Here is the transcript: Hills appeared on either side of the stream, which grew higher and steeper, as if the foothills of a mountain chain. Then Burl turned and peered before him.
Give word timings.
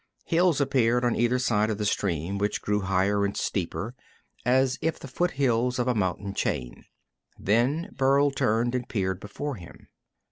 Hills 0.25 0.59
appeared 0.59 1.05
on 1.05 1.15
either 1.15 1.37
side 1.37 1.69
of 1.69 1.77
the 1.77 1.85
stream, 1.85 2.39
which 2.39 2.63
grew 2.63 2.81
higher 2.81 3.23
and 3.23 3.37
steeper, 3.37 3.93
as 4.43 4.79
if 4.81 4.97
the 4.99 5.07
foothills 5.07 5.77
of 5.77 5.87
a 5.87 5.93
mountain 5.93 6.33
chain. 6.33 6.85
Then 7.37 7.91
Burl 7.95 8.31
turned 8.31 8.73
and 8.73 8.89
peered 8.89 9.19
before 9.19 9.57
him. 9.57 9.89